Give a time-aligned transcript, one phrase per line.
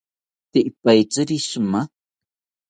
[0.51, 1.81] Tee ipaitziri shima